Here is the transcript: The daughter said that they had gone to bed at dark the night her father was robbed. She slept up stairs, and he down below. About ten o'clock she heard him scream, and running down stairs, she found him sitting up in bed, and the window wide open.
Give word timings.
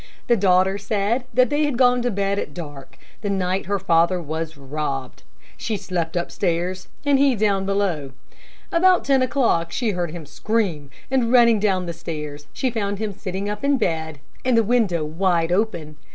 The 0.25 0.35
daughter 0.35 0.79
said 0.79 1.25
that 1.31 1.51
they 1.51 1.63
had 1.65 1.77
gone 1.77 2.01
to 2.01 2.09
bed 2.09 2.39
at 2.39 2.55
dark 2.55 2.97
the 3.21 3.29
night 3.29 3.67
her 3.67 3.77
father 3.77 4.19
was 4.19 4.57
robbed. 4.57 5.21
She 5.57 5.77
slept 5.77 6.17
up 6.17 6.31
stairs, 6.31 6.87
and 7.05 7.19
he 7.19 7.35
down 7.35 7.67
below. 7.67 8.13
About 8.71 9.05
ten 9.05 9.21
o'clock 9.21 9.71
she 9.71 9.91
heard 9.91 10.09
him 10.09 10.25
scream, 10.25 10.89
and 11.11 11.31
running 11.31 11.59
down 11.59 11.93
stairs, 11.93 12.47
she 12.51 12.71
found 12.71 12.97
him 12.97 13.13
sitting 13.13 13.47
up 13.47 13.63
in 13.63 13.77
bed, 13.77 14.19
and 14.43 14.57
the 14.57 14.63
window 14.63 15.05
wide 15.05 15.51
open. 15.51 15.97